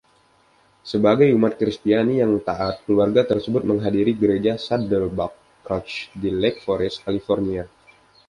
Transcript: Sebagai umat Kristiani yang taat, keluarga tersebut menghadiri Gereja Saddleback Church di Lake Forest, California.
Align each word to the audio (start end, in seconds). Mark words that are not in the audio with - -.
Sebagai 0.91 1.29
umat 1.37 1.53
Kristiani 1.61 2.15
yang 2.25 2.33
taat, 2.47 2.75
keluarga 2.89 3.21
tersebut 3.31 3.61
menghadiri 3.71 4.11
Gereja 4.21 4.53
Saddleback 4.65 5.33
Church 5.65 5.91
di 6.21 6.29
Lake 6.41 6.59
Forest, 6.65 6.97
California. 7.05 7.63